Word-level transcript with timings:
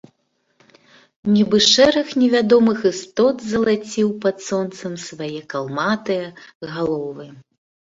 Нібы 1.35 1.57
шэраг 1.73 2.07
невядомых 2.23 2.79
істот 2.93 3.35
залаціў 3.53 4.07
пад 4.27 4.35
сонцам 4.49 4.93
свае 5.09 5.33
калматыя 5.57 6.25
галовы. 6.77 7.35